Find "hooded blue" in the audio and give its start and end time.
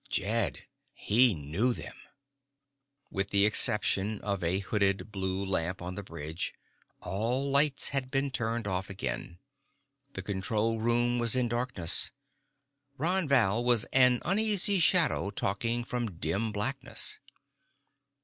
4.57-5.45